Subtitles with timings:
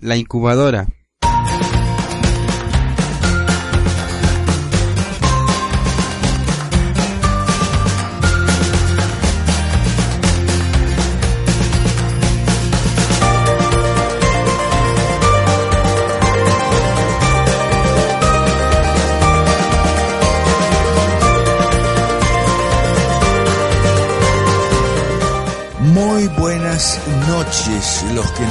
[0.00, 0.88] La incubadora.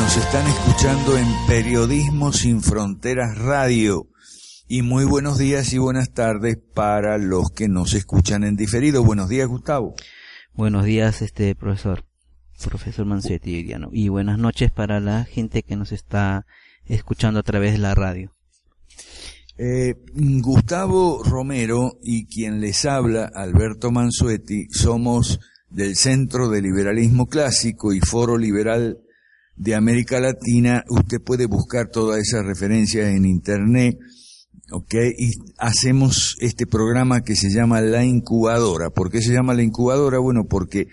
[0.10, 4.08] Nos están escuchando en Periodismo Sin Fronteras Radio
[4.68, 9.04] y muy buenos días y buenas tardes para los que nos escuchan en diferido.
[9.04, 9.94] Buenos días Gustavo.
[10.56, 12.06] Buenos días, este profesor,
[12.64, 16.48] profesor Mancetti Viriano, y buenas noches para la gente que nos está
[16.86, 18.32] escuchando a través de la radio.
[19.60, 25.40] Eh, Gustavo Romero y quien les habla, Alberto Mansuetti, somos
[25.70, 29.04] del Centro de Liberalismo Clásico y Foro Liberal
[29.60, 30.84] de América Latina.
[30.90, 34.00] Usted puede buscar todas esas referencias en Internet,
[34.72, 34.96] ¿ok?
[35.18, 38.90] Y hacemos este programa que se llama La Incubadora.
[38.90, 40.18] ¿Por qué se llama La Incubadora?
[40.20, 40.88] Bueno, porque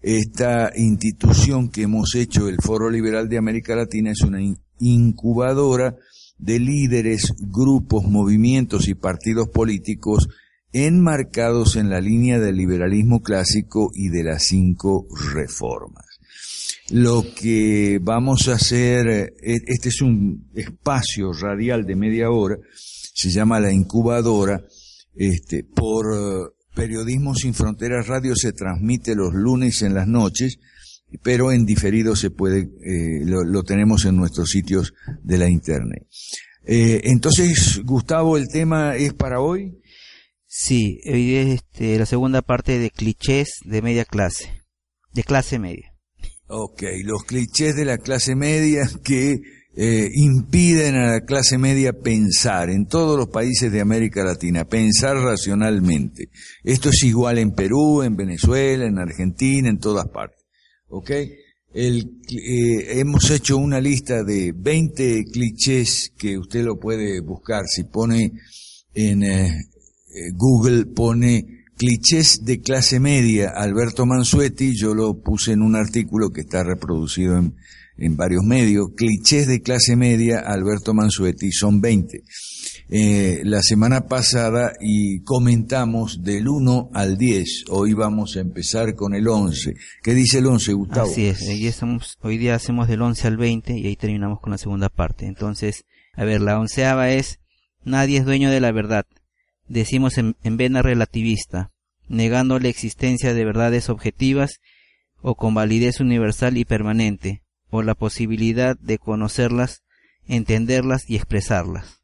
[0.00, 5.96] esta institución que hemos hecho, el Foro Liberal de América Latina, es una in- incubadora
[6.38, 10.28] de líderes, grupos, movimientos y partidos políticos
[10.72, 16.03] enmarcados en la línea del liberalismo clásico y de las cinco reformas.
[16.90, 19.32] Lo que vamos a hacer, eh,
[19.66, 22.56] este es un espacio radial de media hora,
[23.14, 24.62] se llama la incubadora,
[25.14, 30.58] este, por eh, Periodismo Sin Fronteras Radio se transmite los lunes en las noches,
[31.22, 36.06] pero en diferido se puede, eh, lo, lo tenemos en nuestros sitios de la internet.
[36.66, 39.78] Eh, entonces, Gustavo, el tema es para hoy.
[40.46, 44.62] Sí, hoy es este, la segunda parte de clichés de media clase,
[45.12, 45.93] de clase media.
[46.46, 49.40] Ok, los clichés de la clase media que
[49.76, 55.16] eh, impiden a la clase media pensar en todos los países de América Latina, pensar
[55.16, 56.28] racionalmente.
[56.62, 60.44] Esto es igual en Perú, en Venezuela, en Argentina, en todas partes.
[60.88, 61.10] Ok,
[61.72, 67.64] el, eh, hemos hecho una lista de 20 clichés que usted lo puede buscar.
[67.66, 68.32] Si pone
[68.94, 75.62] en eh, eh, Google, pone clichés de clase media, Alberto Mansuetti, yo lo puse en
[75.62, 77.54] un artículo que está reproducido en,
[77.96, 82.22] en varios medios, clichés de clase media, Alberto Mansuetti, son 20.
[82.90, 89.14] Eh, la semana pasada y comentamos del 1 al 10, hoy vamos a empezar con
[89.14, 89.74] el 11.
[90.02, 91.10] ¿Qué dice el 11, Gustavo?
[91.10, 94.50] Así es, hoy, estamos, hoy día hacemos del 11 al 20 y ahí terminamos con
[94.50, 95.26] la segunda parte.
[95.26, 97.40] Entonces, a ver, la onceava es,
[97.84, 99.06] nadie es dueño de la verdad.
[99.66, 101.70] Decimos en, en vena relativista,
[102.08, 104.60] negando la existencia de verdades objetivas
[105.22, 109.82] o con validez universal y permanente, o la posibilidad de conocerlas,
[110.26, 112.00] entenderlas y expresarlas.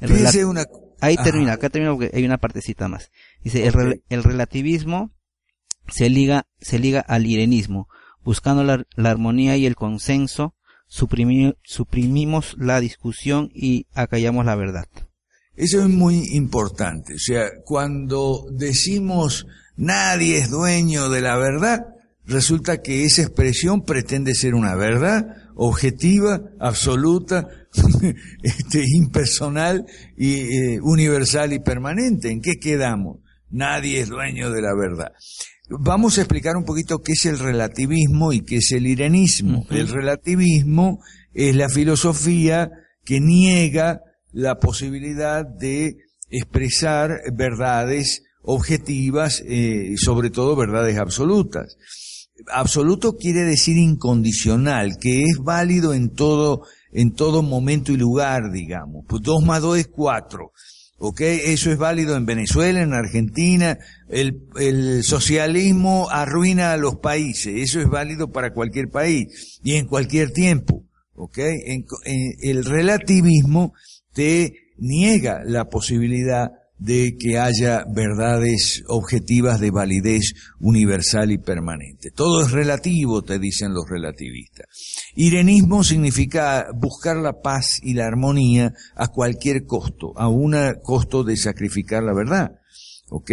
[0.00, 0.64] Una...
[1.00, 1.24] Ahí Ajá.
[1.24, 3.10] termina, acá termina porque hay una partecita más.
[3.42, 3.66] Dice,
[4.08, 5.10] el, relativismo
[5.88, 7.88] se liga, se liga al irenismo,
[8.22, 10.54] buscando la, la armonía y el consenso,
[10.88, 14.88] suprimi- suprimimos la discusión y acallamos la verdad.
[15.56, 17.14] Eso es muy importante.
[17.14, 21.86] O sea, cuando decimos nadie es dueño de la verdad,
[22.24, 27.48] resulta que esa expresión pretende ser una verdad objetiva, absoluta,
[28.42, 32.30] este, impersonal y eh, universal y permanente.
[32.30, 33.18] ¿En qué quedamos?
[33.50, 35.12] Nadie es dueño de la verdad.
[35.70, 39.66] Vamos a explicar un poquito qué es el relativismo y qué es el irenismo.
[39.70, 41.00] El relativismo
[41.32, 42.70] es la filosofía
[43.04, 44.02] que niega
[44.34, 45.96] la posibilidad de
[46.28, 51.76] expresar verdades objetivas, eh, sobre todo verdades absolutas.
[52.52, 56.62] Absoluto quiere decir incondicional, que es válido en todo,
[56.92, 59.04] en todo momento y lugar, digamos.
[59.08, 60.50] Pues dos más dos es cuatro.
[60.98, 61.20] ¿Ok?
[61.20, 63.78] Eso es válido en Venezuela, en Argentina.
[64.08, 67.54] El, socialismo arruina a los países.
[67.56, 70.84] Eso es válido para cualquier país y en cualquier tiempo.
[71.14, 71.38] ¿Ok?
[71.38, 71.84] En-
[72.42, 73.74] el relativismo
[74.14, 82.10] te niega la posibilidad de que haya verdades objetivas de validez universal y permanente.
[82.10, 84.66] Todo es relativo, te dicen los relativistas.
[85.14, 91.36] Irenismo significa buscar la paz y la armonía a cualquier costo, a un costo de
[91.36, 92.60] sacrificar la verdad.
[93.10, 93.30] ¿Ok?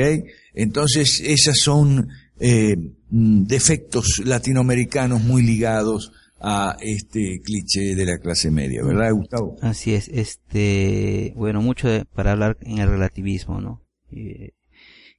[0.54, 2.76] Entonces, esas son eh,
[3.10, 9.56] mm, defectos latinoamericanos muy ligados a este cliché de la clase media, ¿verdad, Gustavo?
[9.62, 13.84] Así es, este, bueno, mucho de- para hablar en el relativismo, ¿no?
[14.12, 14.54] Y,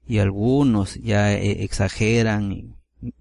[0.06, 2.74] y algunos ya eh, exageran y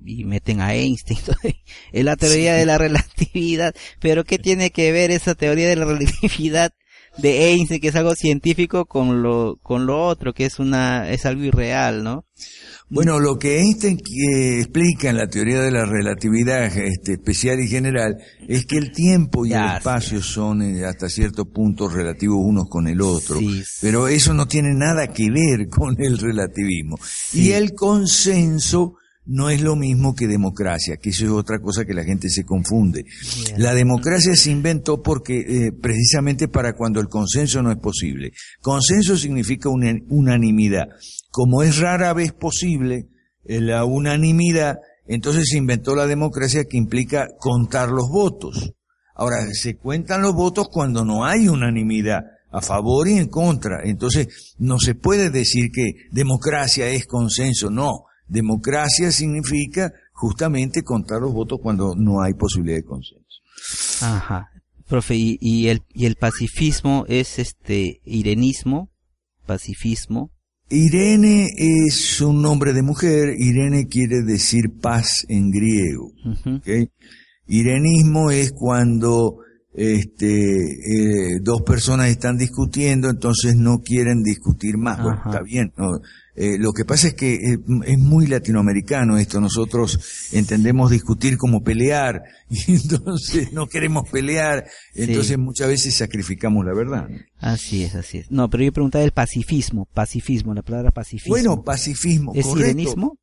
[0.05, 1.19] y meten a Einstein.
[1.91, 3.73] es la teoría de la relatividad.
[3.99, 6.71] Pero ¿qué tiene que ver esa teoría de la relatividad
[7.17, 11.25] de Einstein, que es algo científico, con lo, con lo otro, que es una, es
[11.25, 12.25] algo irreal, ¿no?
[12.93, 13.99] Bueno, lo que Einstein
[14.57, 18.17] explica en la teoría de la relatividad este, especial y general
[18.49, 22.89] es que el tiempo y el espacio son eh, hasta cierto punto relativos unos con
[22.89, 23.39] el otro,
[23.79, 26.99] pero eso no tiene nada que ver con el relativismo.
[27.31, 28.95] Y el consenso
[29.25, 32.43] no es lo mismo que democracia, que eso es otra cosa que la gente se
[32.43, 33.05] confunde.
[33.57, 38.31] La democracia se inventó porque eh, precisamente para cuando el consenso no es posible.
[38.61, 40.87] Consenso significa una unanimidad.
[41.29, 43.07] Como es rara vez posible
[43.45, 44.77] eh, la unanimidad,
[45.07, 48.73] entonces se inventó la democracia que implica contar los votos.
[49.15, 52.21] Ahora, se cuentan los votos cuando no hay unanimidad
[52.51, 53.81] a favor y en contra.
[53.83, 58.05] Entonces, no se puede decir que democracia es consenso, no.
[58.31, 63.25] Democracia significa justamente contar los votos cuando no hay posibilidad de consenso.
[64.01, 64.49] Ajá.
[64.87, 68.89] Profe, ¿y, el, y el pacifismo es este irenismo?
[69.45, 70.31] ¿Pacifismo?
[70.69, 76.13] Irene es un nombre de mujer, Irene quiere decir paz en griego.
[77.47, 79.39] Irenismo es cuando
[79.73, 85.03] este, eh, dos personas están discutiendo, entonces no quieren discutir más.
[85.03, 85.73] Bueno, está bien.
[86.35, 89.41] Eh, lo que pasa es que eh, es muy latinoamericano esto.
[89.41, 94.65] Nosotros entendemos discutir como pelear y entonces no queremos pelear.
[94.95, 97.07] Entonces muchas veces sacrificamos la verdad.
[97.37, 98.31] Así es, así es.
[98.31, 101.33] No, pero yo preguntaba el pacifismo, pacifismo, la palabra pacifismo.
[101.33, 102.31] Bueno, pacifismo.
[102.35, 103.17] ¿Es sirenismo?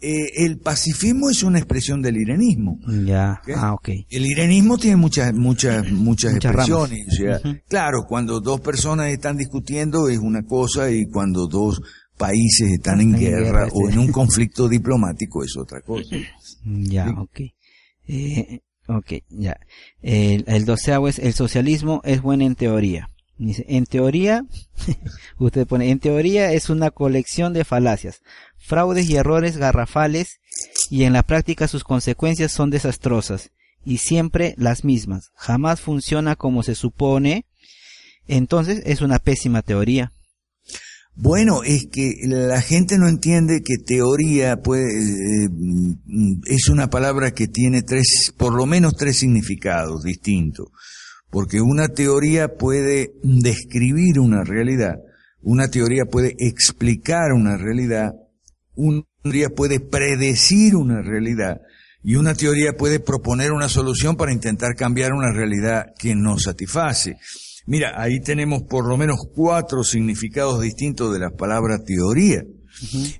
[0.00, 2.78] Eh, el pacifismo es una expresión del irenismo.
[3.04, 3.88] Ya, ah, ok.
[4.08, 7.06] El irenismo tiene muchas, muchas, muchas, expresiones.
[7.08, 11.80] O sea, claro, cuando dos personas están discutiendo es una cosa y cuando dos
[12.16, 16.16] países están en, guerra, o en un conflicto diplomático es otra cosa.
[16.64, 17.40] Ya, ok.
[18.06, 19.58] Eh, ok, ya.
[20.00, 23.10] El, el doceavo es, el socialismo es bueno en teoría.
[23.38, 24.44] En teoría,
[25.38, 28.20] usted pone, en teoría es una colección de falacias,
[28.56, 30.40] fraudes y errores garrafales
[30.90, 33.50] y en la práctica sus consecuencias son desastrosas
[33.84, 35.30] y siempre las mismas.
[35.34, 37.46] Jamás funciona como se supone.
[38.26, 40.12] Entonces es una pésima teoría.
[41.14, 45.48] Bueno, es que la gente no entiende que teoría puede, eh,
[46.46, 50.68] es una palabra que tiene tres, por lo menos tres significados distintos.
[51.30, 54.96] Porque una teoría puede describir una realidad,
[55.42, 58.12] una teoría puede explicar una realidad,
[58.74, 61.60] una teoría puede predecir una realidad
[62.02, 67.16] y una teoría puede proponer una solución para intentar cambiar una realidad que no satisface.
[67.66, 72.42] Mira, ahí tenemos por lo menos cuatro significados distintos de la palabra teoría.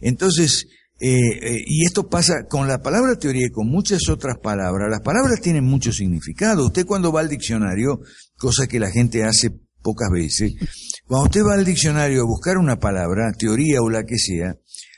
[0.00, 0.66] Entonces,
[1.00, 4.88] eh, eh, y esto pasa con la palabra teoría y con muchas otras palabras.
[4.90, 6.66] Las palabras tienen mucho significado.
[6.66, 8.00] Usted cuando va al diccionario,
[8.36, 9.50] cosa que la gente hace
[9.80, 10.54] pocas veces,
[11.06, 14.56] cuando usted va al diccionario a buscar una palabra, teoría o la que sea,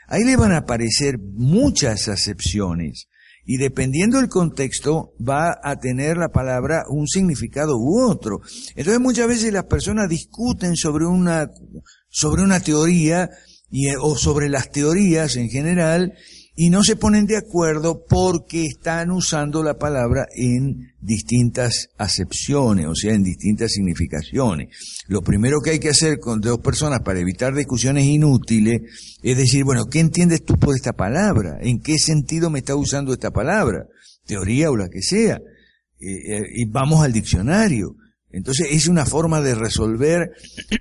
[0.08, 3.08] ahí le van a aparecer muchas acepciones.
[3.44, 8.40] Y dependiendo del contexto, va a tener la palabra un significado u otro.
[8.74, 11.50] Entonces muchas veces las personas discuten sobre una,
[12.08, 13.28] sobre una teoría
[13.70, 16.14] y, eh, o sobre las teorías en general
[16.56, 22.94] y no se ponen de acuerdo porque están usando la palabra en distintas acepciones, o
[22.94, 24.68] sea, en distintas significaciones.
[25.06, 28.82] Lo primero que hay que hacer con dos personas para evitar discusiones inútiles
[29.22, 31.58] es decir, bueno, ¿qué entiendes tú por esta palabra?
[31.62, 33.86] ¿En qué sentido me está usando esta palabra?
[34.26, 35.36] Teoría o la que sea.
[35.98, 37.94] Eh, eh, y vamos al diccionario.
[38.28, 40.32] Entonces es una forma de resolver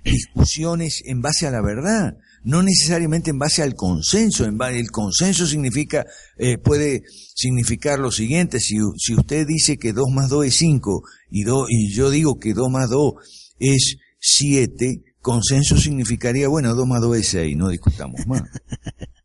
[0.03, 4.45] discusiones en base a la verdad no necesariamente en base al consenso.
[4.45, 6.05] El consenso significa,
[6.37, 7.03] eh, puede
[7.35, 11.93] significar lo siguiente, si, si usted dice que 2 más 2 es 5 y, y
[11.93, 13.13] yo digo que 2 más 2
[13.59, 18.43] es 7, consenso significaría, bueno, 2 más 2 es 6, no discutamos más.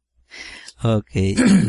[0.85, 1.12] Ok,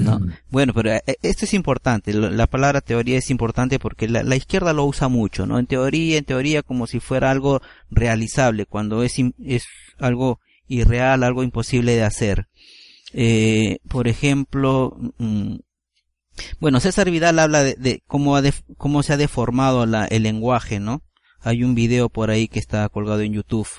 [0.02, 0.20] no.
[0.50, 2.14] Bueno, pero eh, esto es importante.
[2.14, 5.58] La palabra teoría es importante porque la, la, izquierda lo usa mucho, ¿no?
[5.58, 9.64] En teoría, en teoría, como si fuera algo realizable, cuando es, es
[10.00, 12.48] algo irreal, algo imposible de hacer.
[13.14, 15.56] Eh, por ejemplo, mm,
[16.60, 18.36] bueno, César Vidal habla de, cómo,
[18.78, 21.02] cómo se ha deformado el lenguaje, ¿no?
[21.40, 23.70] Hay un video por ahí que está colgado en YouTube,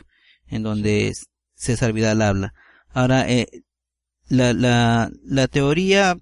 [0.48, 1.12] en donde
[1.54, 2.54] César Vidal habla.
[2.92, 3.64] Ahora, eh,
[4.28, 6.16] la, la, la teoría,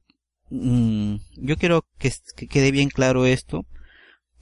[0.51, 2.11] mm, yo quiero que,
[2.49, 3.67] quede bien claro esto,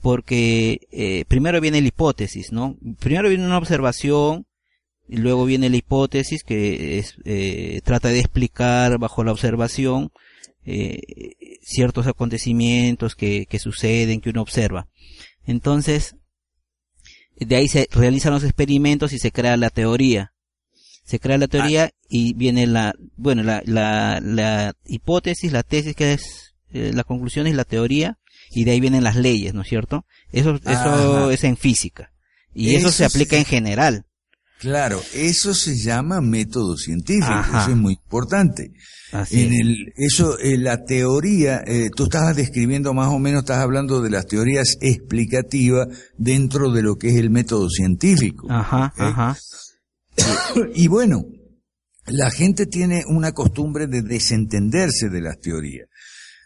[0.01, 2.77] porque eh, primero viene la hipótesis, ¿no?
[2.99, 4.45] Primero viene una observación,
[5.07, 10.11] y luego viene la hipótesis que es, eh, trata de explicar bajo la observación
[10.65, 10.99] eh,
[11.61, 14.87] ciertos acontecimientos que, que suceden, que uno observa.
[15.45, 16.15] Entonces,
[17.37, 20.33] de ahí se realizan los experimentos y se crea la teoría.
[21.03, 26.13] Se crea la teoría y viene la, bueno, la, la, la hipótesis, la tesis que
[26.13, 28.17] es eh, la conclusión es la teoría
[28.51, 30.05] y de ahí vienen las leyes, ¿no es cierto?
[30.31, 32.11] Eso, eso es en física.
[32.53, 34.05] Y eso, se aplica en general.
[34.63, 38.71] Claro, eso se llama método científico, eso es muy importante.
[39.11, 43.57] en el, eso, en eh, la teoría, eh, tú estabas describiendo más o menos, estás
[43.57, 48.47] hablando de las teorías explicativas dentro de lo que es el método científico.
[48.49, 49.37] Ajá, ajá.
[50.75, 51.25] y bueno,
[52.07, 55.89] la gente tiene una costumbre de desentenderse de las teorías.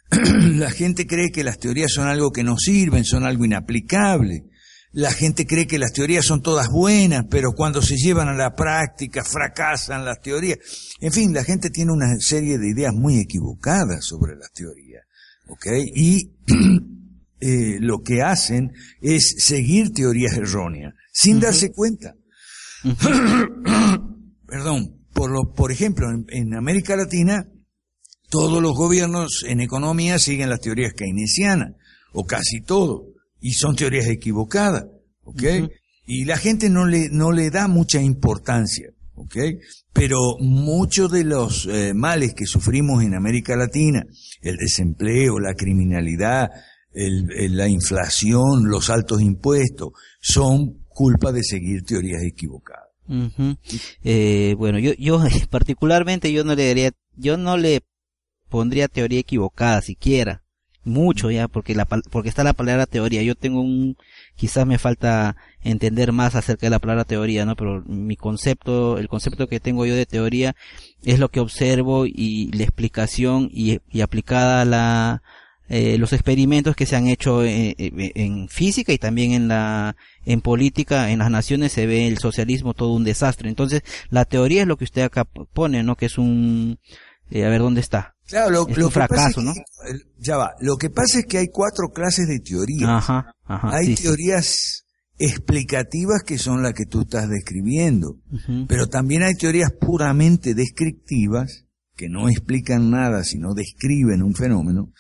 [0.56, 4.46] la gente cree que las teorías son algo que no sirven, son algo inaplicable.
[4.94, 8.56] La gente cree que las teorías son todas buenas, pero cuando se llevan a la
[8.56, 10.58] práctica fracasan las teorías.
[11.02, 15.04] En fin, la gente tiene una serie de ideas muy equivocadas sobre las teorías.
[15.50, 15.66] ¿Ok?
[15.94, 16.32] Y
[17.40, 22.16] eh, lo que hacen es seguir teorías erróneas, sin darse cuenta.
[24.48, 27.46] Perdón, por, lo, por ejemplo, en, América Latina,
[28.30, 31.74] todos los gobiernos en economía siguen las teorías keynesianas,
[32.14, 34.86] o casi todo y son teorías equivocadas,
[35.24, 35.44] ¿ok?
[36.06, 39.36] Y la gente no le, no le da mucha importancia, ¿ok?
[39.94, 44.06] Pero muchos de los eh, males que sufrimos en América Latina,
[44.42, 46.50] el desempleo, la criminalidad,
[46.94, 49.90] la inflación, los altos impuestos,
[50.20, 52.88] son culpa de seguir teorías equivocadas.
[54.04, 57.82] eh, bueno, yo, yo particularmente yo no le daría, yo no le
[58.50, 60.44] pondría teoría equivocada siquiera
[60.88, 63.22] mucho ya porque la porque está la palabra teoría.
[63.22, 63.98] Yo tengo un
[64.36, 69.10] quizás me falta entender más acerca de la palabra teoría no pero mi concepto el
[69.10, 70.56] concepto que tengo yo de teoría
[71.04, 75.24] es lo que observo y la explicación y, aplicada a la
[75.70, 79.50] eh, los experimentos que se han hecho en, eh, eh, en, física y también en
[79.50, 83.50] la en política en las naciones se ve el socialismo todo un desastre.
[83.50, 86.80] Entonces la teoría es lo que usted acá pone no que es un
[87.32, 89.54] a ver dónde está Claro, lo, que fracaso, ¿no?
[90.18, 90.56] ya va.
[90.60, 92.90] Lo que pasa es que hay cuatro clases de teorías.
[92.90, 94.86] Ajá, ajá, hay teorías
[95.18, 98.20] explicativas que son las que tú estás describiendo,
[98.68, 101.66] pero también hay teorías puramente descriptivas
[101.96, 104.92] que no explican nada, sino describen un fenómeno.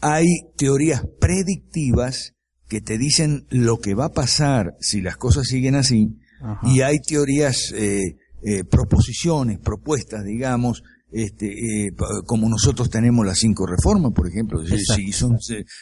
[0.00, 2.34] Hay teorías predictivas
[2.68, 6.18] que te dicen lo que va a pasar si las cosas siguen así,
[6.62, 10.82] y hay teorías, eh, eh, proposiciones, propuestas, digamos,
[11.14, 11.90] este, eh,
[12.26, 15.38] como nosotros tenemos las cinco reformas, por ejemplo, si son,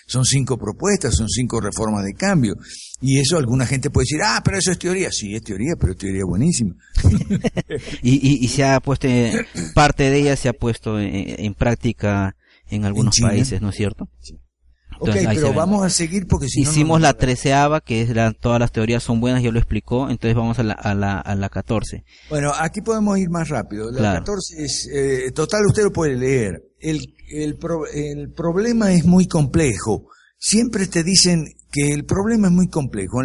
[0.07, 2.55] son cinco propuestas, son cinco reformas de cambio.
[3.01, 5.11] Y eso alguna gente puede decir, ah, pero eso es teoría.
[5.11, 6.75] Sí, es teoría, pero es teoría buenísima.
[8.03, 9.09] y, y, se ha puesto,
[9.75, 12.37] parte de ella se ha puesto en, práctica
[12.69, 14.09] en algunos países, ¿no es cierto?
[14.21, 14.39] Sí
[15.03, 18.73] ok, pero vamos a seguir porque si Hicimos la treceava, que es la, todas las
[18.73, 22.05] teorías son buenas, ya lo explicó, entonces vamos a la, a la, a la 14.
[22.31, 23.91] Bueno, aquí podemos ir más rápido.
[23.91, 26.63] La 14 es, eh, total, usted lo puede leer.
[26.79, 27.59] El, el,
[27.95, 30.07] el problema es muy complejo.
[30.39, 33.23] Siempre te dicen que el problema es muy complejo.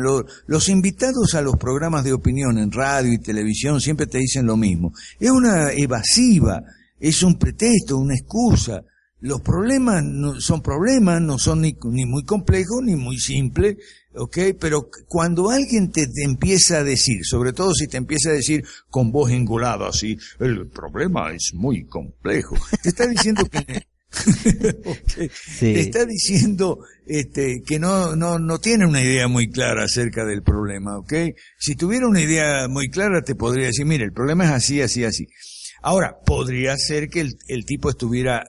[0.48, 4.56] los invitados a los programas de opinión en radio y televisión siempre te dicen lo
[4.56, 4.94] mismo.
[5.20, 6.62] Es una evasiva,
[7.00, 8.84] es un pretexto, una excusa
[9.20, 13.78] los problemas no, son problemas, no son ni, ni, muy complejos ni muy simples,
[14.14, 14.38] ¿ok?
[14.60, 19.12] Pero cuando alguien te, empieza a decir, sobre todo si te empieza a decir con
[19.12, 23.86] voz engolada así, el problema es muy complejo, te está diciendo que...
[25.60, 30.44] Te está diciendo este, que no, no, no tiene una idea muy clara acerca del
[30.44, 31.14] problema, ¿ok?
[31.60, 35.04] Si tuviera una idea muy clara te podría decir, mire, el problema es así, así,
[35.04, 35.28] así.
[35.82, 38.46] Ahora, podría ser que el, el tipo estuviera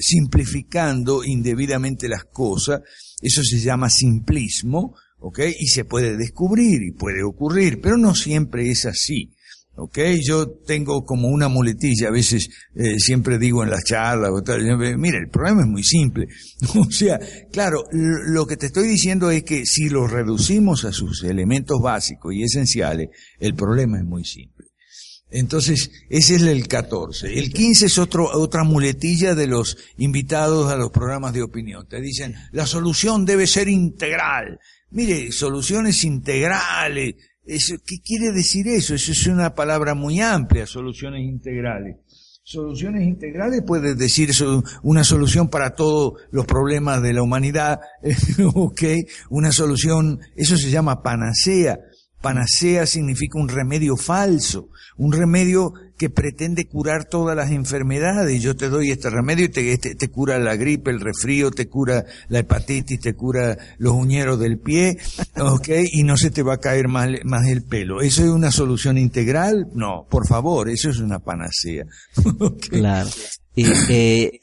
[0.00, 2.80] simplificando indebidamente las cosas,
[3.20, 5.40] eso se llama simplismo, ¿ok?
[5.58, 9.34] Y se puede descubrir y puede ocurrir, pero no siempre es así.
[9.76, 9.98] ¿ok?
[10.22, 14.62] Yo tengo como una muletilla, a veces eh, siempre digo en las charlas, o tal,
[14.98, 16.26] mira, el problema es muy simple.
[16.78, 17.18] o sea,
[17.50, 22.34] claro, lo que te estoy diciendo es que si lo reducimos a sus elementos básicos
[22.34, 24.63] y esenciales, el problema es muy simple.
[25.34, 27.36] Entonces, ese es el 14.
[27.36, 31.88] El 15 es otro, otra muletilla de los invitados a los programas de opinión.
[31.88, 34.60] Te dicen, la solución debe ser integral.
[34.90, 37.16] Mire, soluciones integrales.
[37.44, 38.94] ¿Qué quiere decir eso?
[38.94, 41.96] Eso es una palabra muy amplia, soluciones integrales.
[42.44, 44.30] Soluciones integrales puede decir
[44.84, 47.80] una solución para todos los problemas de la humanidad,
[48.54, 48.82] ok,
[49.30, 51.80] una solución, eso se llama panacea,
[52.24, 58.42] Panacea significa un remedio falso, un remedio que pretende curar todas las enfermedades.
[58.42, 61.68] Yo te doy este remedio y te, este, te, cura la gripe, el resfrío, te
[61.68, 64.98] cura la hepatitis, te cura los uñeros del pie,
[65.36, 65.68] ¿ok?
[65.92, 68.00] Y no se te va a caer más, más el pelo.
[68.00, 69.68] ¿Eso es una solución integral?
[69.74, 71.84] No, por favor, eso es una panacea.
[72.68, 73.08] Claro.
[73.54, 74.38] Y, eh,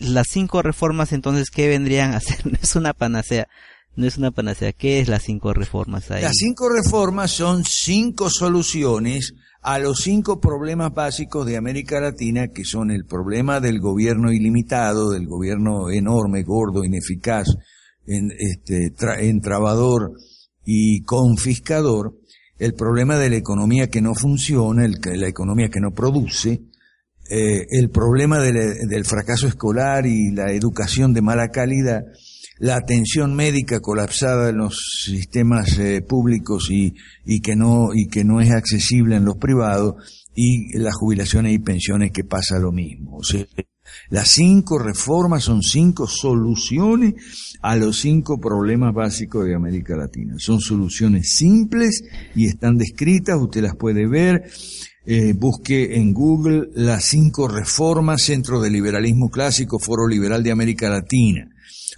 [0.00, 2.44] las cinco reformas entonces, ¿qué vendrían a ser?
[2.46, 3.48] No es una panacea
[3.96, 4.72] no es una panacea.
[4.72, 6.22] ¿Qué es las cinco reformas ahí?
[6.22, 12.64] Las cinco reformas son cinco soluciones a los cinco problemas básicos de América Latina, que
[12.64, 17.48] son el problema del gobierno ilimitado, del gobierno enorme, gordo, ineficaz,
[18.06, 18.92] en, este,
[19.28, 20.12] entrabador
[20.64, 22.14] y confiscador,
[22.58, 26.62] el problema de la economía que no funciona, el, la economía que no produce,
[27.28, 32.04] eh, el problema del fracaso escolar y la educación de mala calidad,
[32.58, 36.94] la atención médica colapsada en los sistemas eh, públicos y,
[37.24, 41.58] y, que no, y que no es accesible en los privados y las jubilaciones y
[41.58, 43.16] pensiones que pasa lo mismo.
[43.16, 43.44] O sea,
[44.08, 47.14] las cinco reformas son cinco soluciones
[47.62, 50.34] a los cinco problemas básicos de América Latina.
[50.38, 52.02] Son soluciones simples
[52.34, 54.44] y están descritas, usted las puede ver.
[55.08, 60.90] Eh, busque en Google las cinco reformas, Centro de Liberalismo Clásico, Foro Liberal de América
[60.90, 61.48] Latina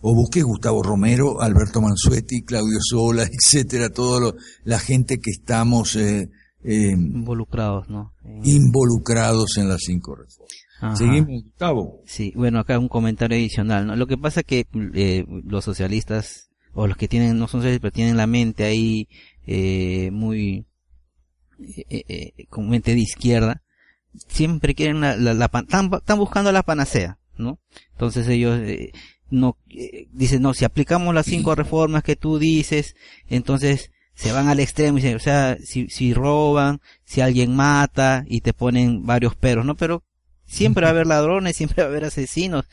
[0.03, 4.35] o busque Gustavo Romero, Alberto Mansuetti, Claudio Sola, etcétera, toda
[4.65, 6.31] la gente que estamos eh,
[6.65, 8.13] eh, involucrados, ¿no?
[8.45, 10.99] Involucrados en las cinco reformas.
[10.99, 12.03] Seguimos, Gustavo.
[12.07, 13.97] Sí, bueno, acá un comentario adicional, ¿no?
[13.97, 17.83] Lo que pasa es que eh, los socialistas, o los que tienen, no son socialistas,
[17.83, 19.09] pero tienen la mente ahí
[19.47, 20.67] eh, muy,
[21.59, 23.63] eh, eh, con mente de izquierda,
[24.29, 27.59] siempre quieren la, la, están, buscando la panacea, ¿no?
[27.93, 28.93] Entonces ellos, eh,
[29.31, 32.97] no eh, dice no si aplicamos las cinco reformas que tú dices
[33.29, 38.41] entonces se van al extremo y o sea si, si roban si alguien mata y
[38.41, 40.03] te ponen varios peros no pero
[40.49, 42.65] siempre va a haber ladrones siempre va a haber asesinos.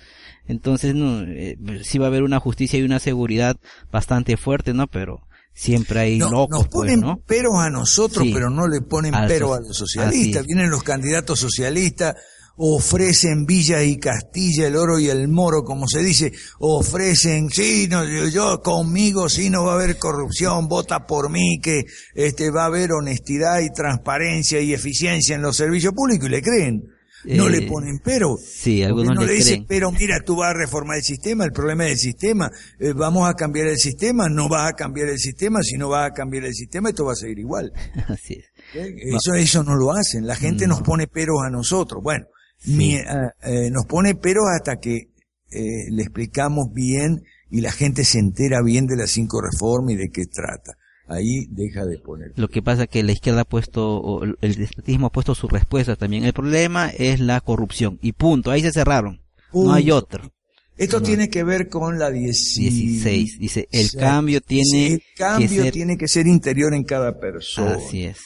[0.48, 3.58] Entonces no eh, sí va a haber una justicia y una seguridad
[3.92, 5.22] bastante fuerte no pero
[5.54, 7.18] siempre hay locos nos pues, ponen ¿no?
[7.18, 10.46] peros a nosotros pero no le ponen pero a los socialistas.
[10.46, 12.16] vienen los candidatos socialistas
[12.58, 18.06] ofrecen Villa y Castilla, el oro y el moro, como se dice, ofrecen, sí, no,
[18.30, 22.68] yo, conmigo sí no va a haber corrupción, vota por mí, que este va a
[22.68, 26.84] haber honestidad y transparencia y eficiencia en los servicios públicos y le creen.
[27.28, 28.38] No le eh, ponen pero.
[28.38, 31.86] Sí, algunos no le, dicen, pero mira, tú vas a reformar el sistema, el problema
[31.86, 35.64] es el sistema, eh, vamos a cambiar el sistema, no vas a cambiar el sistema,
[35.64, 37.72] si no vas a cambiar el sistema, esto va a seguir igual.
[38.10, 38.46] Así es.
[38.76, 38.96] ¿Eh?
[39.16, 42.04] Eso, eso no lo hacen, la gente nos pone peros a nosotros.
[42.04, 42.26] Bueno,
[42.68, 43.04] eh,
[43.44, 45.10] eh, nos pone pero hasta que
[45.52, 49.96] eh, le explicamos bien y la gente se entera bien de las cinco reformas y
[49.98, 50.78] de qué trata.
[51.08, 52.32] Ahí deja de poner.
[52.36, 55.48] Lo que pasa es que la izquierda ha puesto, o el estatismo ha puesto su
[55.48, 56.26] respuesta también.
[56.26, 58.00] El problema es la corrupción.
[58.02, 58.50] Y punto.
[58.50, 59.22] Ahí se cerraron.
[59.54, 60.32] No hay otro.
[60.78, 63.40] Esto tiene que ver con la 16.
[63.40, 65.74] Dice, el cambio tiene el cambio que ser...
[65.74, 67.76] tiene que ser interior en cada persona.
[67.76, 68.18] Así es.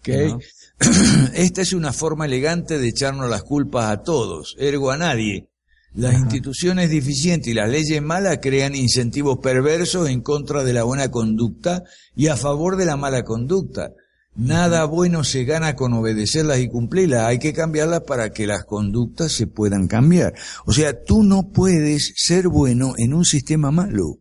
[0.00, 0.34] Okay.
[1.34, 5.48] Esta es una forma elegante de echarnos las culpas a todos, ergo a nadie.
[5.94, 11.10] Las instituciones deficientes y las leyes malas crean incentivos perversos en contra de la buena
[11.10, 11.82] conducta
[12.14, 13.92] y a favor de la mala conducta.
[14.36, 19.32] Nada bueno se gana con obedecerlas y cumplirlas, hay que cambiarlas para que las conductas
[19.32, 20.34] se puedan cambiar.
[20.66, 24.20] O sea, tú no puedes ser bueno en un sistema malo.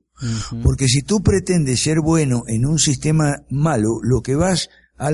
[0.63, 5.11] Porque si tú pretendes ser bueno en un sistema malo, lo que vas a,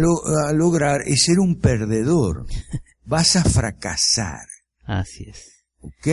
[0.54, 2.46] lograr es ser un perdedor.
[3.06, 4.48] Vas a fracasar.
[4.86, 5.54] Así es.
[5.82, 6.08] Ok,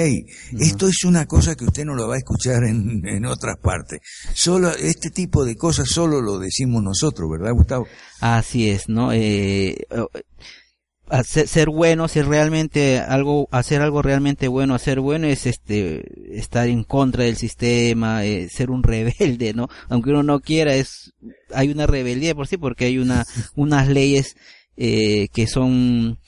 [0.59, 4.01] esto es una cosa que usted no lo va a escuchar en, en otras partes.
[4.35, 7.87] Solo, este tipo de cosas solo lo decimos nosotros, ¿verdad, Gustavo?
[8.21, 9.13] Así es, ¿no?
[9.13, 9.77] Eh,
[11.25, 16.85] ser, bueno, ser realmente algo, hacer algo realmente bueno, hacer bueno es este, estar en
[16.85, 19.69] contra del sistema, eh, ser un rebelde, ¿no?
[19.89, 21.13] Aunque uno no quiera, es,
[21.53, 24.37] hay una rebeldía por sí, porque hay una, unas leyes,
[24.77, 26.19] eh, que son,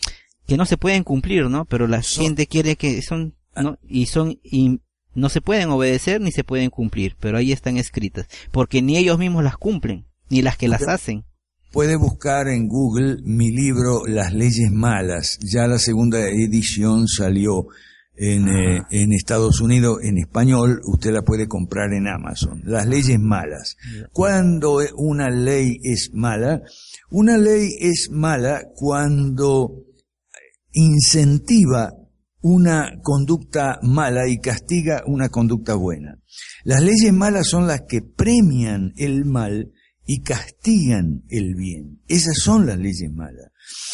[0.47, 1.65] que no se pueden cumplir, ¿no?
[1.65, 3.79] Pero la gente quiere que son, ¿no?
[3.89, 4.81] Y son, y
[5.15, 9.19] no se pueden obedecer ni se pueden cumplir, pero ahí están escritas, porque ni ellos
[9.19, 11.25] mismos las cumplen, ni las que las hacen.
[11.73, 15.39] Puede buscar en Google mi libro Las leyes malas.
[15.41, 17.69] Ya la segunda edición salió
[18.15, 20.83] en, eh, en, Estados Unidos en español.
[20.85, 22.61] Usted la puede comprar en Amazon.
[22.67, 23.79] Las leyes malas.
[24.13, 26.61] ¿Cuándo una ley es mala?
[27.11, 29.87] Una ley es mala cuando
[30.73, 31.95] incentiva
[32.43, 36.19] una conducta mala y castiga una conducta buena.
[36.65, 39.73] Las leyes malas son las que premian el mal
[40.05, 42.01] y castigan el bien.
[42.09, 43.51] Esas son las leyes malas.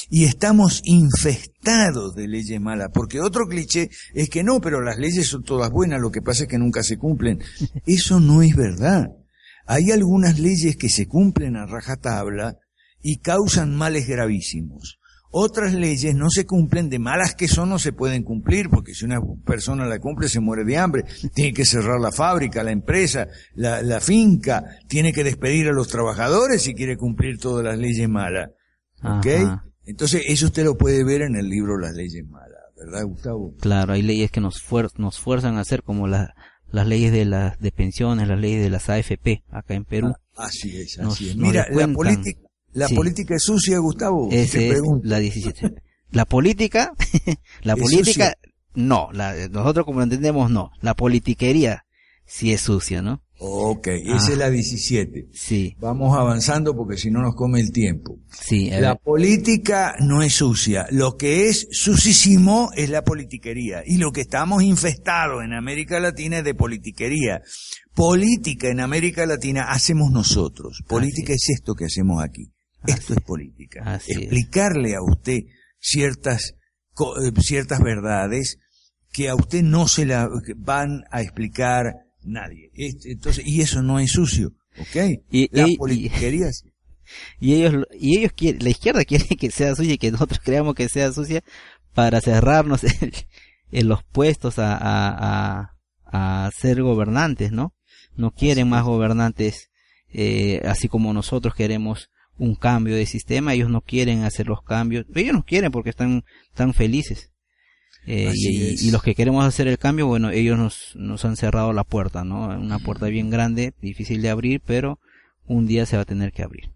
[0.08, 5.26] Y estamos infestados de leyes malas, porque otro cliché es que no, pero las leyes
[5.26, 7.40] son todas buenas, lo que pasa es que nunca se cumplen.
[7.86, 9.08] Eso no es verdad.
[9.66, 12.56] Hay algunas leyes que se cumplen a rajatabla
[13.02, 14.97] y causan males gravísimos.
[15.30, 19.04] Otras leyes no se cumplen, de malas que son no se pueden cumplir, porque si
[19.04, 23.28] una persona la cumple se muere de hambre, tiene que cerrar la fábrica, la empresa,
[23.54, 28.50] la, finca, tiene que despedir a los trabajadores si quiere cumplir todas las leyes malas.
[29.02, 29.26] ¿Ok?
[29.84, 33.54] Entonces eso usted lo puede ver en el libro Las leyes malas, ¿verdad Gustavo?
[33.60, 34.62] Claro, hay leyes que nos,
[34.96, 36.32] nos fuerzan a hacer como las
[36.72, 40.12] leyes de las de pensiones, las leyes de las AFP acá en Perú.
[40.36, 41.36] Ah, así es, así es.
[41.36, 42.47] Mira, la política
[42.78, 44.28] la política es sucia, Gustavo.
[44.30, 45.74] Ese es la 17.
[46.10, 46.92] La política,
[47.62, 48.34] la política,
[48.74, 49.08] no.
[49.12, 50.70] La, nosotros como lo entendemos, no.
[50.80, 51.84] La politiquería
[52.24, 53.22] sí es sucia, ¿no?
[53.40, 55.28] Ok, esa es la 17.
[55.32, 55.76] Sí.
[55.78, 58.18] Vamos avanzando porque si no nos come el tiempo.
[58.30, 58.68] Sí.
[58.70, 60.86] La política no es sucia.
[60.90, 63.82] Lo que es sucísimo es la politiquería.
[63.86, 67.42] Y lo que estamos infestados en América Latina es de politiquería.
[67.94, 70.82] Política en América Latina hacemos nosotros.
[70.88, 72.52] Política es esto que hacemos aquí.
[72.86, 74.00] Esto es política.
[74.06, 75.40] Explicarle a usted
[75.78, 76.54] ciertas,
[76.98, 78.58] eh, ciertas verdades
[79.12, 82.70] que a usted no se la van a explicar nadie.
[82.74, 85.22] Entonces, y eso no es sucio, ¿ok?
[85.30, 85.76] Y, la y,
[87.40, 90.74] y, ellos, y ellos quieren, la izquierda quiere que sea sucia y que nosotros creamos
[90.74, 91.42] que sea sucia
[91.94, 92.82] para cerrarnos
[93.72, 97.74] en, los puestos a, a, a, ser gobernantes, ¿no?
[98.14, 99.70] No quieren más gobernantes,
[100.10, 105.06] eh, así como nosotros queremos un cambio de sistema, ellos no quieren hacer los cambios,
[105.14, 106.24] ellos no quieren porque están
[106.54, 107.30] tan felices.
[108.06, 111.84] Eh, y, los que queremos hacer el cambio, bueno, ellos nos, nos han cerrado la
[111.84, 112.46] puerta, ¿no?
[112.58, 114.98] Una puerta bien grande, difícil de abrir, pero
[115.46, 116.70] un día se va a tener que abrir.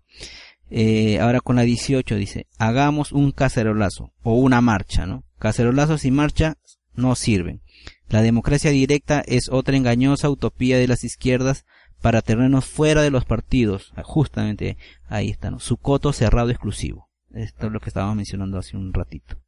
[0.71, 5.25] Eh, ahora con la 18 dice, hagamos un cacerolazo o una marcha, ¿no?
[5.39, 6.57] Cacerolazos y marcha
[6.95, 7.63] no sirven.
[8.09, 11.65] La democracia directa es otra engañosa utopía de las izquierdas
[12.03, 13.93] para tenernos fuera de los partidos.
[14.03, 14.77] Justamente
[15.09, 17.09] ahí está, Su coto cerrado exclusivo.
[17.33, 19.39] Esto es lo que estábamos mencionando hace un ratito.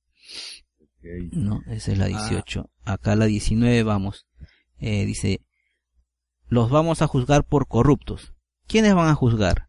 [1.33, 2.71] No, esa es la 18.
[2.85, 2.95] Ah.
[2.95, 4.27] Acá la 19 vamos.
[4.79, 5.43] Eh, dice,
[6.49, 8.33] los vamos a juzgar por corruptos.
[8.67, 9.69] ¿Quiénes van a juzgar?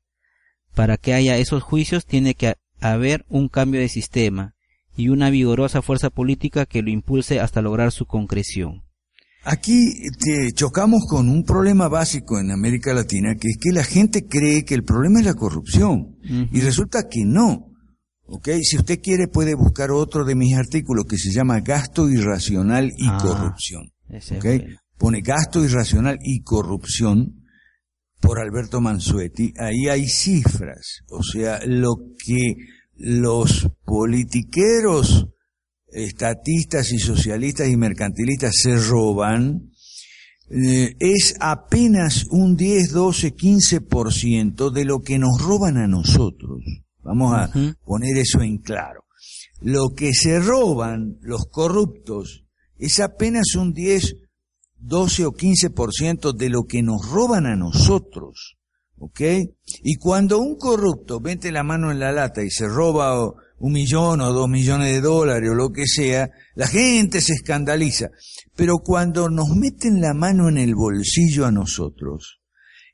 [0.73, 4.55] Para que haya esos juicios tiene que haber un cambio de sistema
[4.95, 8.84] y una vigorosa fuerza política que lo impulse hasta lograr su concreción.
[9.47, 14.25] Aquí te chocamos con un problema básico en América Latina, que es que la gente
[14.25, 16.17] cree que el problema es la corrupción.
[16.51, 17.71] Y resulta que no.
[18.25, 18.49] ¿Ok?
[18.63, 23.07] Si usted quiere puede buscar otro de mis artículos que se llama Gasto Irracional y
[23.07, 23.91] ah, Corrupción.
[24.09, 24.45] ¿Ok?
[24.97, 27.43] Pone Gasto Irracional y Corrupción
[28.19, 29.53] por Alberto Mansuetti.
[29.59, 31.03] Ahí hay cifras.
[31.09, 32.55] O sea, lo que
[32.95, 35.27] los politiqueros
[35.95, 39.71] estatistas y socialistas y mercantilistas se roban,
[40.49, 46.61] eh, es apenas un 10, 12, 15% de lo que nos roban a nosotros.
[47.01, 47.51] Vamos a
[47.83, 49.05] poner eso en claro.
[49.61, 52.45] Lo que se roban los corruptos
[52.77, 54.15] es apenas un 10,
[54.77, 58.57] 12 o 15% de lo que nos roban a nosotros.
[58.97, 59.21] ¿Ok?
[59.83, 64.21] Y cuando un corrupto mete la mano en la lata y se roba un millón
[64.21, 68.09] o dos millones de dólares o lo que sea, la gente se escandaliza.
[68.55, 72.39] Pero cuando nos meten la mano en el bolsillo a nosotros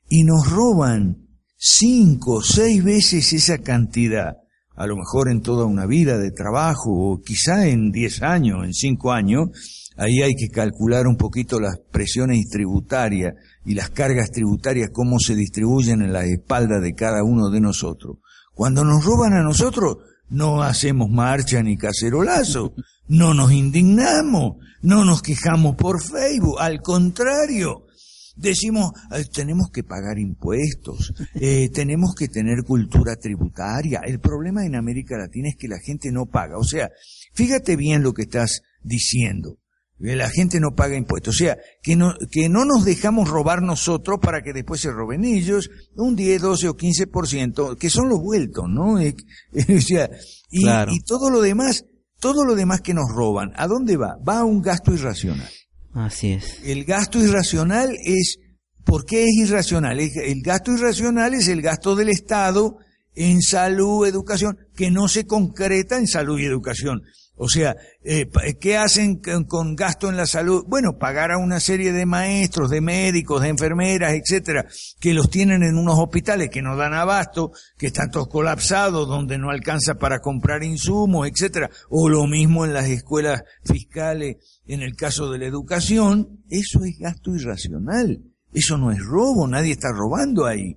[0.08, 4.36] y nos roban cinco o seis veces esa cantidad,
[4.74, 8.72] a lo mejor en toda una vida de trabajo o quizá en diez años, en
[8.72, 9.48] cinco años,
[9.96, 15.34] ahí hay que calcular un poquito las presiones tributarias y las cargas tributarias, cómo se
[15.34, 18.18] distribuyen en la espalda de cada uno de nosotros.
[18.54, 19.98] Cuando nos roban a nosotros,
[20.32, 22.74] no hacemos marcha ni cacerolazo,
[23.08, 27.86] no nos indignamos, no nos quejamos por Facebook, al contrario,
[28.34, 28.92] decimos,
[29.32, 34.00] tenemos que pagar impuestos, eh, tenemos que tener cultura tributaria.
[34.04, 36.56] El problema en América Latina es que la gente no paga.
[36.56, 36.90] O sea,
[37.34, 39.58] fíjate bien lo que estás diciendo
[40.02, 41.36] la gente no paga impuestos.
[41.36, 45.24] O sea, que no, que no nos dejamos robar nosotros para que después se roben
[45.24, 48.94] ellos un 10, 12 o 15%, que son los vueltos, ¿no?
[48.96, 50.10] o sea,
[50.50, 51.84] y, y todo lo demás,
[52.18, 54.16] todo lo demás que nos roban, ¿a dónde va?
[54.28, 55.50] Va a un gasto irracional.
[55.94, 56.58] Así es.
[56.64, 58.38] El gasto irracional es,
[58.84, 60.00] ¿por qué es irracional?
[60.00, 62.76] El gasto irracional es el gasto del Estado
[63.14, 67.02] en salud, educación, que no se concreta en salud y educación
[67.36, 68.28] O sea, eh,
[68.60, 70.64] ¿qué hacen con, gasto en la salud?
[70.66, 74.66] Bueno, pagar a una serie de maestros, de médicos, de enfermeras, etcétera,
[75.00, 79.38] que los tienen en unos hospitales que no dan abasto, que están todos colapsados, donde
[79.38, 81.70] no alcanza para comprar insumos, etcétera.
[81.88, 86.44] O lo mismo en las escuelas fiscales, en el caso de la educación.
[86.50, 88.22] Eso es gasto irracional.
[88.52, 90.76] Eso no es robo, nadie está robando ahí.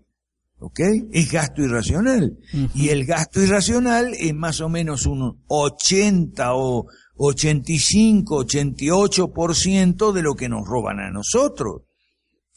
[0.60, 0.80] ¿Ok?
[1.12, 2.38] Es gasto irracional.
[2.74, 6.88] Y el gasto irracional es más o menos un 80 o
[7.18, 11.84] 85, 88% de lo que nos roban a nosotros.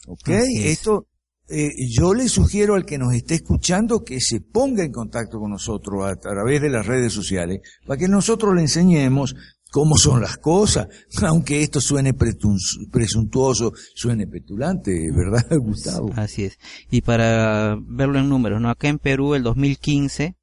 [0.07, 0.29] ¿Ok?
[0.29, 1.07] Esto,
[1.49, 5.51] eh, yo le sugiero al que nos esté escuchando que se ponga en contacto con
[5.51, 9.35] nosotros a través de las redes sociales para que nosotros le enseñemos
[9.71, 10.87] cómo son las cosas,
[11.21, 16.11] aunque esto suene presuntuoso, suene petulante, ¿verdad, Gustavo?
[16.15, 16.59] Así es.
[16.89, 18.69] Y para verlo en números, ¿no?
[18.69, 20.35] Acá en Perú, el 2015,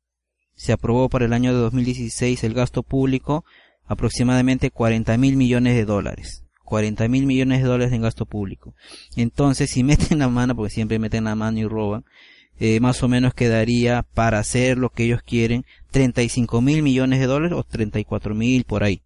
[0.55, 3.45] se aprobó para el año de 2016 el gasto público
[3.87, 6.43] aproximadamente 40 mil millones de dólares.
[6.65, 8.75] 40 mil millones de dólares en gasto público.
[9.17, 12.05] Entonces, si meten la mano, porque siempre meten la mano y roban,
[12.59, 17.27] eh, más o menos quedaría para hacer lo que ellos quieren 35 mil millones de
[17.27, 19.03] dólares o 34 mil por ahí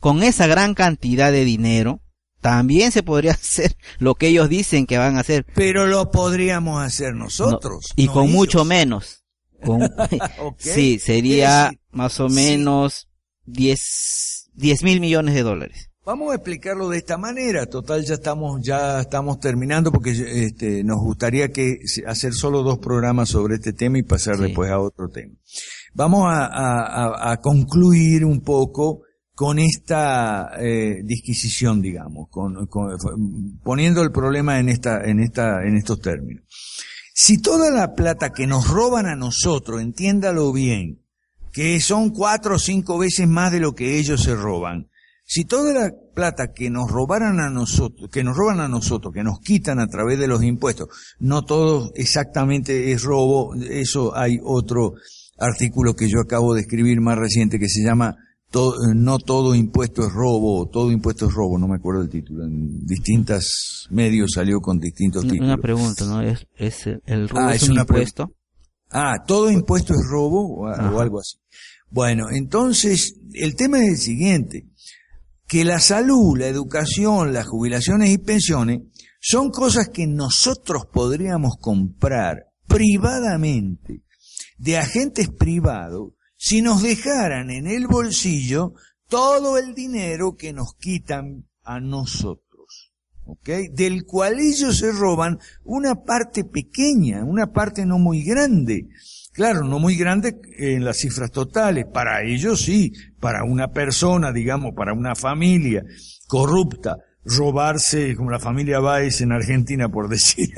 [0.00, 2.00] con esa gran cantidad de dinero,
[2.40, 5.46] también se podría hacer lo que ellos dicen que van a hacer.
[5.54, 7.92] Pero lo podríamos hacer nosotros.
[7.96, 9.24] y con mucho menos.
[10.58, 13.08] Sí, sería más o menos
[13.46, 14.48] 10
[14.82, 15.90] mil millones de dólares.
[16.04, 17.66] Vamos a explicarlo de esta manera.
[17.66, 23.28] Total, ya estamos, ya estamos terminando porque este, nos gustaría que hacer solo dos programas
[23.28, 25.34] sobre este tema y pasar después a otro tema.
[25.92, 29.02] Vamos a, a concluir un poco
[29.38, 32.68] con esta eh, disquisición, digamos, con,
[33.62, 36.42] poniendo el problema en esta, en esta, en estos términos.
[37.14, 41.04] Si toda la plata que nos roban a nosotros, entiéndalo bien,
[41.52, 44.88] que son cuatro o cinco veces más de lo que ellos se roban,
[45.24, 49.22] si toda la plata que nos robaran a nosotros, que nos roban a nosotros, que
[49.22, 50.88] nos quitan a través de los impuestos,
[51.20, 54.94] no todo exactamente es robo, eso hay otro
[55.38, 58.16] artículo que yo acabo de escribir más reciente que se llama
[58.94, 62.86] no todo impuesto es robo, todo impuesto es robo, no me acuerdo el título, en
[62.86, 65.44] distintos medios salió con distintos títulos.
[65.44, 66.22] Una pregunta, ¿no?
[66.22, 68.32] ¿Es, es el robo ah, es, un impuesto?
[68.90, 70.66] Ah, todo impuesto es robo o,
[70.98, 71.36] algo así.
[71.90, 74.66] Bueno, entonces el tema es el siguiente,
[75.46, 78.80] que la salud, la educación, las jubilaciones y pensiones
[79.20, 84.02] son cosas que nosotros podríamos comprar privadamente
[84.58, 88.72] de agentes privados si nos dejaran en el bolsillo
[89.08, 93.48] todo el dinero que nos quitan a nosotros, ¿ok?
[93.72, 98.88] Del cual ellos se roban una parte pequeña, una parte no muy grande.
[99.32, 101.86] Claro, no muy grande en las cifras totales.
[101.92, 105.84] Para ellos sí, para una persona, digamos, para una familia
[106.28, 106.96] corrupta,
[107.28, 110.48] robarse, como la familia Baez en Argentina, por decir,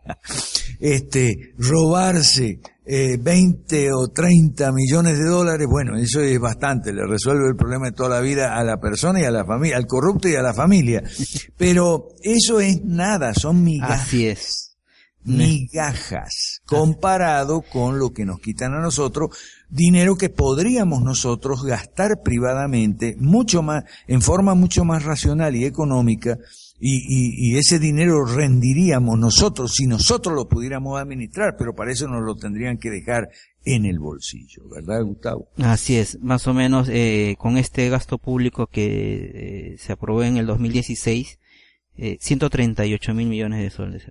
[0.80, 7.48] este, robarse eh, 20 o 30 millones de dólares, bueno, eso es bastante, le resuelve
[7.48, 10.28] el problema de toda la vida a la persona y a la familia, al corrupto
[10.28, 11.02] y a la familia.
[11.56, 14.02] Pero eso es nada, son migajas.
[14.02, 14.62] Así es.
[15.24, 19.36] Migajas, comparado con lo que nos quitan a nosotros,
[19.68, 26.38] dinero que podríamos nosotros gastar privadamente, mucho más, en forma mucho más racional y económica,
[26.78, 32.22] y, y, ese dinero rendiríamos nosotros si nosotros lo pudiéramos administrar, pero para eso nos
[32.22, 33.30] lo tendrían que dejar
[33.64, 35.48] en el bolsillo, ¿verdad, Gustavo?
[35.56, 40.36] Así es, más o menos eh, con este gasto público que eh, se aprobó en
[40.36, 41.38] el 2016,
[41.96, 44.04] eh, 138 mil millones de soles,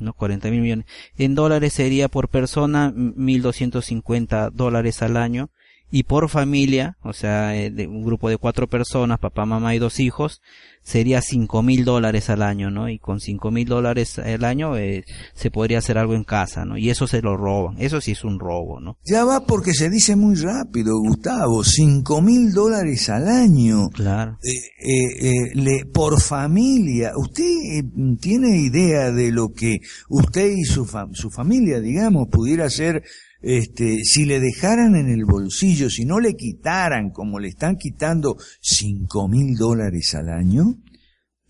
[0.00, 0.12] ¿no?
[0.12, 0.86] 40 mil millones.
[1.16, 5.50] En dólares sería por persona 1.250 dólares al año
[5.90, 9.78] y por familia, o sea, eh, de un grupo de cuatro personas, papá, mamá y
[9.78, 10.40] dos hijos,
[10.82, 12.88] sería cinco mil dólares al año, ¿no?
[12.88, 16.78] Y con cinco mil dólares al año eh, se podría hacer algo en casa, ¿no?
[16.78, 18.98] Y eso se lo roban, eso sí es un robo, ¿no?
[19.04, 23.88] Ya va porque se dice muy rápido, Gustavo, cinco mil dólares al año.
[23.90, 24.38] Claro.
[24.42, 27.84] Eh, eh, le, por familia, ¿usted
[28.20, 33.02] tiene idea de lo que usted y su, su familia, digamos, pudiera hacer
[33.42, 38.36] este, si le dejaran en el bolsillo, si no le quitaran como le están quitando
[38.60, 40.76] cinco mil dólares al año,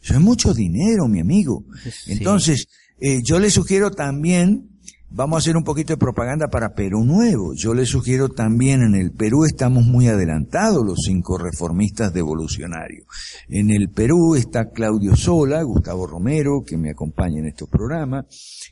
[0.03, 1.64] eso es mucho dinero, mi amigo.
[2.07, 2.68] Entonces,
[3.00, 4.70] eh, yo le sugiero también,
[5.11, 7.53] vamos a hacer un poquito de propaganda para Perú Nuevo.
[7.55, 13.07] Yo le sugiero también, en el Perú estamos muy adelantados los cinco reformistas devolucionarios.
[13.48, 18.24] En el Perú está Claudio Sola, Gustavo Romero, que me acompaña en estos programas,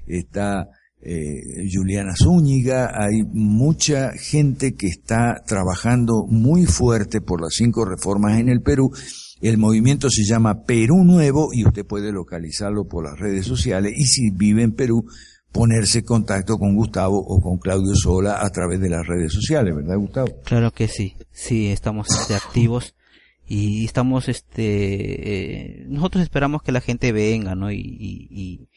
[0.07, 0.69] está
[1.01, 8.39] eh, Juliana Zúñiga, hay mucha gente que está trabajando muy fuerte por las cinco reformas
[8.39, 8.91] en el Perú.
[9.41, 14.07] El movimiento se llama Perú Nuevo y usted puede localizarlo por las redes sociales y
[14.07, 15.05] si vive en Perú,
[15.53, 19.75] ponerse en contacto con Gustavo o con Claudio Sola a través de las redes sociales,
[19.75, 20.29] ¿verdad Gustavo?
[20.45, 22.95] Claro que sí, sí, estamos este, activos
[23.47, 27.73] y estamos, este, eh, nosotros esperamos que la gente venga, ¿no?
[27.73, 28.69] Y,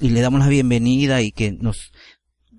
[0.00, 1.92] le damos la bienvenida y que nos,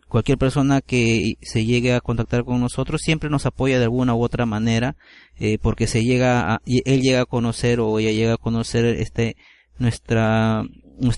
[0.07, 4.23] cualquier persona que se llegue a contactar con nosotros siempre nos apoya de alguna u
[4.23, 4.95] otra manera,
[5.39, 9.37] eh, porque se llega a, él llega a conocer o ella llega a conocer este,
[9.77, 10.63] nuestra,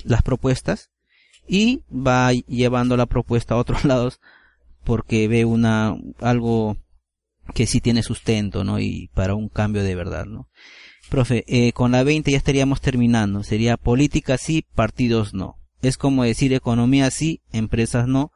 [0.03, 0.91] las propuestas
[1.47, 4.19] y va llevando la propuesta a otros lados
[4.83, 6.77] porque ve una, algo
[7.53, 8.79] que sí tiene sustento, ¿no?
[8.79, 10.47] Y para un cambio de verdad, ¿no?
[11.09, 13.43] Profe, eh, con la 20 ya estaríamos terminando.
[13.43, 15.60] Sería política sí, partidos no.
[15.81, 18.31] Es como decir economía sí, empresas no,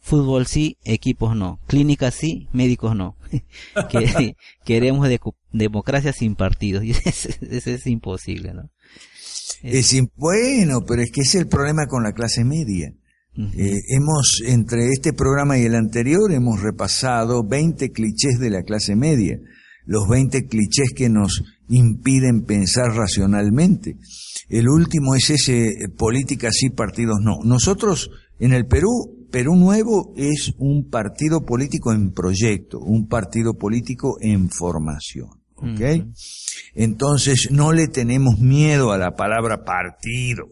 [0.00, 3.16] fútbol sí, equipos no, clínicas sí, médicos no.
[3.90, 5.08] que, queremos
[5.52, 8.70] democracia sin partidos y eso, es imposible, ¿no?
[9.62, 12.92] Es, bueno, pero es que es el problema con la clase media.
[13.36, 18.96] Eh, hemos, entre este programa y el anterior, hemos repasado 20 clichés de la clase
[18.96, 19.38] media,
[19.86, 23.96] los 20 clichés que nos impiden pensar racionalmente.
[24.48, 27.38] El último es ese, eh, política sí, partidos no.
[27.44, 34.16] Nosotros, en el Perú, Perú Nuevo es un partido político en proyecto, un partido político
[34.20, 35.30] en formación.
[35.58, 35.80] ¿Ok?
[36.74, 40.48] Entonces, no le tenemos miedo a la palabra partido.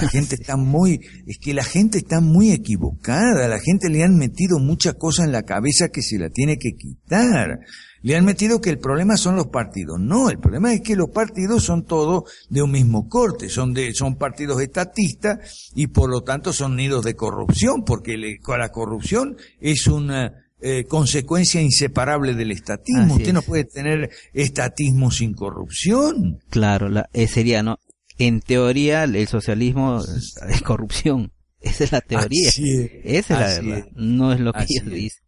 [0.00, 4.16] La gente está muy, es que la gente está muy equivocada, la gente le han
[4.16, 7.60] metido muchas cosas en la cabeza que se la tiene que quitar.
[8.02, 9.98] Le han metido que el problema son los partidos.
[10.00, 13.94] No, el problema es que los partidos son todos de un mismo corte, son de,
[13.94, 19.86] son partidos estatistas y por lo tanto son nidos de corrupción, porque la corrupción es
[19.86, 23.14] una eh, consecuencia inseparable del estatismo.
[23.14, 26.40] Usted no puede tener estatismo sin corrupción.
[26.50, 27.78] Claro, la, eh, sería, ¿no?
[28.18, 30.02] en teoría el socialismo
[30.48, 31.32] es corrupción.
[31.60, 32.48] Esa es la teoría.
[32.48, 33.88] Esa es la verdad.
[33.94, 35.22] No es lo que ellos dicen.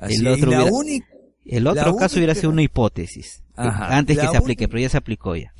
[0.00, 0.50] El otro,
[1.48, 3.42] el otro caso hubiera sido una hipótesis.
[3.56, 5.52] antes que se aplique, pero ya se aplicó ya.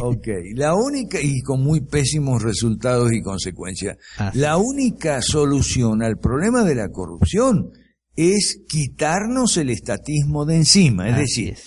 [0.00, 3.96] Ok, la única, y con muy pésimos resultados y consecuencias,
[4.32, 7.70] la única solución al problema de la corrupción
[8.16, 11.58] es quitarnos el estatismo de encima, es decir,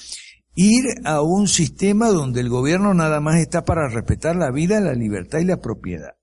[0.55, 4.93] ir a un sistema donde el gobierno nada más está para respetar la vida, la
[4.93, 6.16] libertad y la propiedad.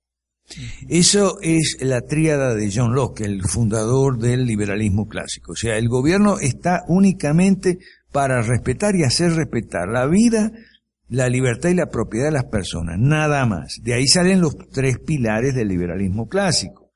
[0.89, 5.53] Eso es la tríada de John Locke, el fundador del liberalismo clásico.
[5.53, 7.79] O sea, el gobierno está únicamente
[8.13, 10.53] para respetar y hacer respetar la vida,
[11.09, 13.81] la libertad y la propiedad de las personas, nada más.
[13.83, 16.93] De ahí salen los tres pilares del liberalismo clásico.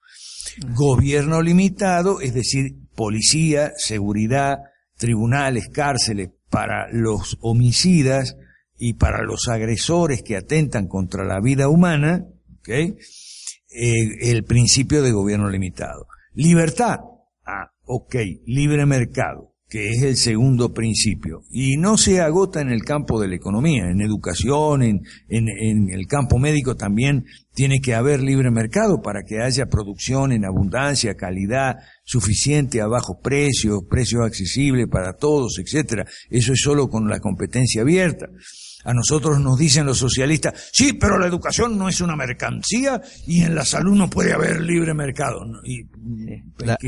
[0.74, 4.58] Gobierno limitado, es decir, policía, seguridad,
[4.96, 8.36] tribunales, cárceles, para los homicidas
[8.78, 12.24] y para los agresores que atentan contra la vida humana,
[12.60, 12.96] ¿okay?
[13.70, 16.06] Eh, el principio de gobierno limitado.
[16.34, 17.00] Libertad,
[17.44, 18.14] ah, ok,
[18.46, 21.42] libre mercado que es el segundo principio.
[21.50, 26.06] Y no se agota en el campo de la economía, en educación, en, en, el
[26.06, 31.76] campo médico también tiene que haber libre mercado para que haya producción en abundancia, calidad
[32.04, 36.06] suficiente a bajos precios, precios accesibles para todos, etcétera.
[36.30, 38.26] Eso es solo con la competencia abierta.
[38.84, 43.42] A nosotros nos dicen los socialistas, sí, pero la educación no es una mercancía y
[43.42, 45.44] en la salud no puede haber libre mercado.
[45.64, 45.84] Y,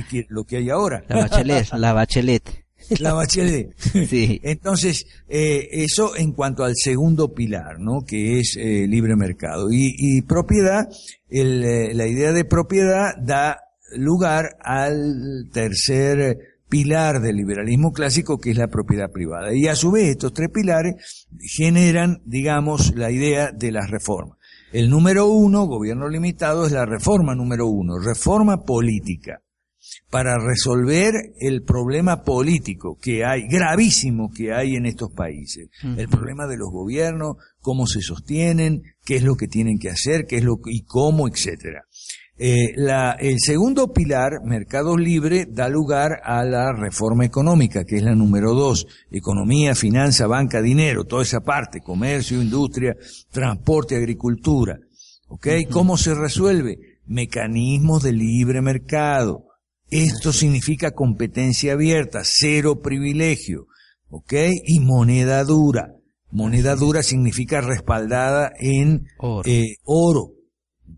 [0.08, 1.04] ¿qué, lo que hay ahora.
[1.08, 2.64] La bachelet, la bachelet.
[2.98, 3.76] La bachelet.
[4.08, 4.40] sí.
[4.42, 8.00] Entonces, eh, eso en cuanto al segundo pilar, ¿no?
[8.06, 9.68] Que es eh, libre mercado.
[9.70, 10.88] Y, propiedad,
[11.28, 13.60] el, eh, la idea de propiedad da
[13.96, 16.38] lugar al tercer
[16.70, 19.54] pilar del liberalismo clásico, que es la propiedad privada.
[19.54, 24.38] Y a su vez, estos tres pilares generan, digamos, la idea de las reformas.
[24.72, 29.42] El número uno, gobierno limitado, es la reforma número uno, reforma política
[30.10, 35.68] para resolver el problema político que hay, gravísimo que hay en estos países.
[35.82, 40.26] El problema de los gobiernos, cómo se sostienen, qué es lo que tienen que hacer,
[40.28, 41.84] qué es lo y cómo, etcétera.
[42.42, 48.02] Eh, la, el segundo pilar, mercado libre, da lugar a la reforma económica, que es
[48.02, 48.86] la número dos.
[49.10, 52.96] Economía, finanza, banca, dinero, toda esa parte, comercio, industria,
[53.30, 54.78] transporte, agricultura.
[55.28, 55.48] ¿Ok?
[55.70, 56.78] ¿Cómo se resuelve?
[57.06, 59.50] Mecanismos de libre mercado
[59.90, 63.66] esto significa competencia abierta, cero privilegio,
[64.08, 64.34] ¿ok?
[64.64, 65.96] Y moneda dura.
[66.30, 69.42] Moneda dura significa respaldada en oro.
[69.50, 70.34] Eh, oro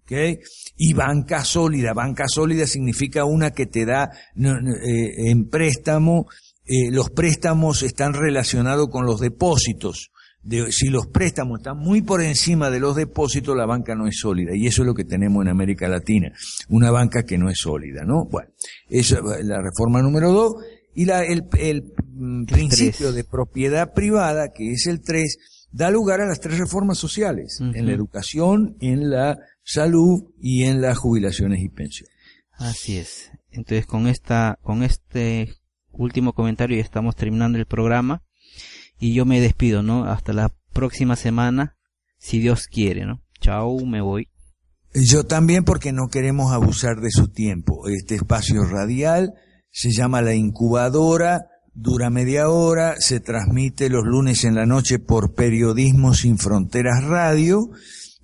[0.02, 0.40] ¿ok?
[0.76, 1.92] Y banca sólida.
[1.92, 6.26] Banca sólida significa una que te da eh, en préstamo,
[6.64, 10.10] eh, los préstamos están relacionados con los depósitos.
[10.42, 14.18] De, si los préstamos están muy por encima de los depósitos, la banca no es
[14.18, 14.52] sólida.
[14.54, 16.32] Y eso es lo que tenemos en América Latina.
[16.68, 18.24] Una banca que no es sólida, ¿no?
[18.24, 18.50] Bueno,
[18.88, 20.54] esa es la reforma número dos.
[20.94, 21.92] Y la, el, el
[22.46, 25.38] principio de propiedad privada, que es el tres,
[25.72, 27.60] da lugar a las tres reformas sociales.
[27.60, 32.14] En la educación, en la salud y en las jubilaciones y pensiones.
[32.52, 33.30] Así es.
[33.50, 35.54] Entonces con esta, con este
[35.90, 38.22] último comentario ya estamos terminando el programa
[38.98, 40.04] y yo me despido, ¿no?
[40.04, 41.76] Hasta la próxima semana,
[42.18, 43.20] si Dios quiere, ¿no?
[43.40, 44.28] Chao, me voy.
[44.94, 47.88] Yo también porque no queremos abusar de su tiempo.
[47.88, 49.34] Este espacio radial
[49.70, 55.34] se llama La Incubadora, dura media hora, se transmite los lunes en la noche por
[55.34, 57.70] Periodismo Sin Fronteras Radio.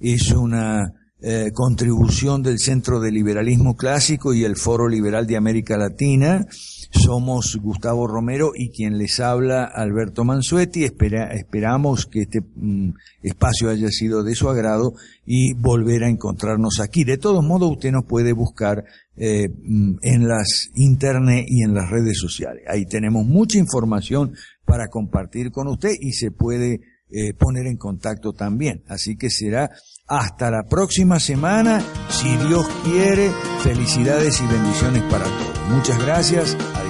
[0.01, 5.77] Es una eh, contribución del Centro de Liberalismo Clásico y el Foro Liberal de América
[5.77, 6.47] Latina.
[6.91, 10.85] Somos Gustavo Romero y quien les habla Alberto Mansuetti.
[10.85, 12.91] esperamos que este mm,
[13.23, 14.95] espacio haya sido de su agrado
[15.27, 17.03] y volver a encontrarnos aquí.
[17.05, 18.85] De todos modos, usted nos puede buscar
[19.17, 22.63] eh, mm, en las internet y en las redes sociales.
[22.69, 28.33] Ahí tenemos mucha información para compartir con usted y se puede eh, poner en contacto
[28.33, 28.83] también.
[28.87, 29.71] Así que será
[30.09, 33.31] hasta la próxima semana, si Dios quiere,
[33.63, 35.69] felicidades y bendiciones para todos.
[35.71, 36.57] Muchas gracias.
[36.75, 36.88] Adiós.